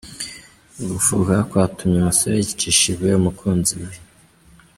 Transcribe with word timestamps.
gufuha 0.89 1.35
kwatumye 1.49 1.95
uyu 1.97 2.07
musore 2.09 2.35
yicisha 2.39 2.85
ibuye 2.93 3.13
umukunzi 3.17 3.73
we. 3.81 3.95